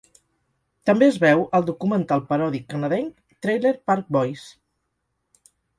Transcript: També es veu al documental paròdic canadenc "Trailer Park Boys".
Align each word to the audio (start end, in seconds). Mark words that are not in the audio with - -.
També 0.89 1.07
es 1.09 1.19
veu 1.25 1.43
al 1.59 1.67
documental 1.69 2.25
paròdic 2.33 2.67
canadenc 2.75 3.15
"Trailer 3.47 3.77
Park 3.91 4.13
Boys". 4.19 4.51